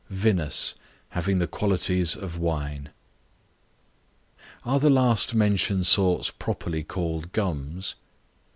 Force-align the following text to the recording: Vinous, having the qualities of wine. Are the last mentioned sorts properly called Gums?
Vinous, 0.09 0.73
having 1.09 1.37
the 1.37 1.45
qualities 1.45 2.15
of 2.15 2.39
wine. 2.39 2.89
Are 4.65 4.79
the 4.79 4.89
last 4.89 5.35
mentioned 5.35 5.85
sorts 5.85 6.31
properly 6.31 6.83
called 6.83 7.31
Gums? 7.33 7.93